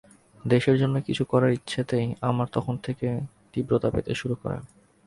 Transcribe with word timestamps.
দেশের 0.43 0.75
জন্য 0.77 0.95
কিছু 1.07 1.23
করার 1.25 1.51
ইচ্ছেটা 1.51 1.97
আমার 2.21 2.47
তখন 2.51 2.75
থেকেই 2.77 3.17
তীব্রতা 3.53 3.89
পেতে 3.89 4.11
শুরু 4.15 4.35
করে। 4.35 4.57